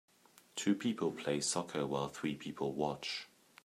Two 0.55 0.73
people 0.73 1.11
play 1.11 1.39
soccer 1.41 1.85
while 1.85 2.07
three 2.09 2.33
people 2.33 2.73
watch. 2.73 3.27